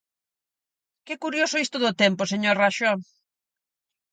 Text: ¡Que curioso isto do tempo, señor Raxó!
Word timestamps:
¡Que 1.05 1.15
curioso 1.23 1.61
isto 1.65 1.77
do 1.83 1.91
tempo, 2.01 2.23
señor 2.31 2.55
Raxó! 2.61 2.91